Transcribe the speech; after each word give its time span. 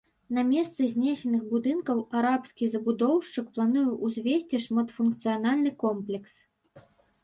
На 0.35 0.43
месцы 0.51 0.87
знесеных 0.93 1.43
будынкаў 1.51 2.01
арабскі 2.23 2.71
забудоўшчык 2.73 3.45
плануе 3.59 3.87
ўзвесці 4.05 4.65
шматфункцыянальны 4.67 5.71
комплекс. 5.87 6.33